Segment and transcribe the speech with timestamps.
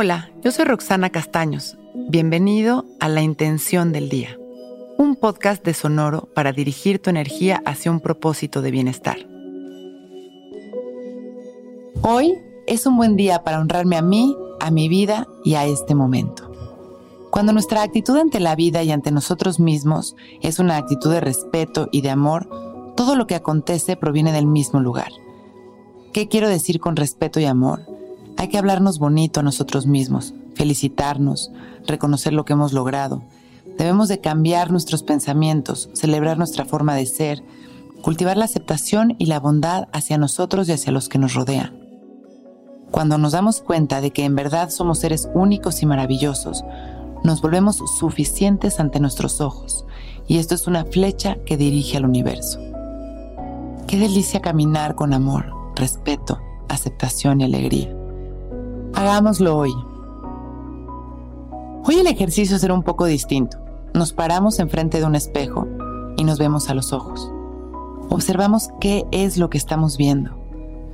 [0.00, 1.76] Hola, yo soy Roxana Castaños.
[1.92, 4.38] Bienvenido a La Intención del Día,
[4.96, 9.16] un podcast de Sonoro para dirigir tu energía hacia un propósito de bienestar.
[12.02, 12.32] Hoy
[12.68, 16.48] es un buen día para honrarme a mí, a mi vida y a este momento.
[17.32, 21.88] Cuando nuestra actitud ante la vida y ante nosotros mismos es una actitud de respeto
[21.90, 22.48] y de amor,
[22.96, 25.10] todo lo que acontece proviene del mismo lugar.
[26.12, 27.97] ¿Qué quiero decir con respeto y amor?
[28.38, 31.50] Hay que hablarnos bonito a nosotros mismos, felicitarnos,
[31.88, 33.24] reconocer lo que hemos logrado.
[33.76, 37.42] Debemos de cambiar nuestros pensamientos, celebrar nuestra forma de ser,
[38.00, 41.80] cultivar la aceptación y la bondad hacia nosotros y hacia los que nos rodean.
[42.92, 46.64] Cuando nos damos cuenta de que en verdad somos seres únicos y maravillosos,
[47.24, 49.84] nos volvemos suficientes ante nuestros ojos,
[50.28, 52.60] y esto es una flecha que dirige al universo.
[53.88, 57.97] Qué delicia caminar con amor, respeto, aceptación y alegría.
[58.98, 59.72] Hagámoslo hoy.
[61.84, 63.56] Hoy el ejercicio será un poco distinto.
[63.94, 65.68] Nos paramos enfrente de un espejo
[66.16, 67.30] y nos vemos a los ojos.
[68.10, 70.32] Observamos qué es lo que estamos viendo.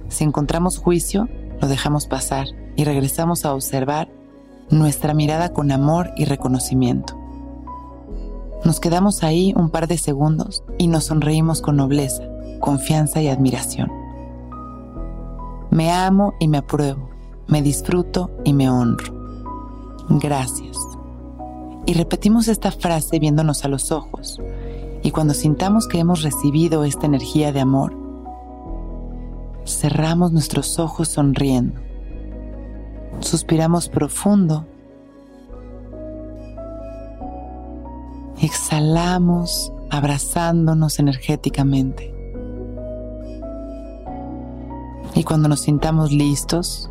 [0.08, 1.30] Si encontramos juicio,
[1.62, 4.10] lo dejamos pasar y regresamos a observar
[4.68, 7.18] nuestra mirada con amor y reconocimiento.
[8.66, 12.24] Nos quedamos ahí un par de segundos y nos sonreímos con nobleza,
[12.60, 13.90] confianza y admiración.
[15.70, 17.13] Me amo y me apruebo,
[17.46, 19.14] me disfruto y me honro.
[20.08, 20.76] Gracias.
[21.86, 24.40] Y repetimos esta frase viéndonos a los ojos.
[25.02, 27.94] Y cuando sintamos que hemos recibido esta energía de amor,
[29.64, 31.84] cerramos nuestros ojos sonriendo
[33.20, 34.66] Suspiramos profundo.
[38.40, 42.12] Exhalamos abrazándonos energéticamente.
[45.14, 46.90] Y cuando nos sintamos listos,